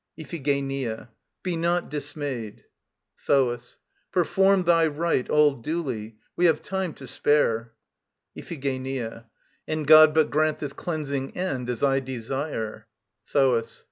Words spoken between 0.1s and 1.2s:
IPHIGENIA.